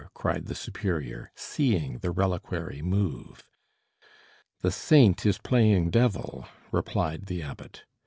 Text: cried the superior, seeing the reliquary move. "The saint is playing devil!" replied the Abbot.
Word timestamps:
cried 0.15 0.47
the 0.47 0.55
superior, 0.55 1.31
seeing 1.35 1.99
the 1.99 2.09
reliquary 2.09 2.81
move. 2.81 3.43
"The 4.61 4.71
saint 4.71 5.27
is 5.27 5.37
playing 5.37 5.91
devil!" 5.91 6.47
replied 6.71 7.27
the 7.27 7.43
Abbot. 7.43 7.83